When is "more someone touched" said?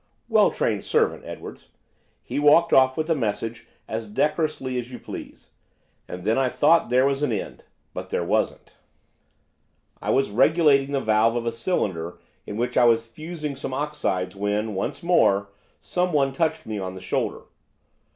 15.03-16.65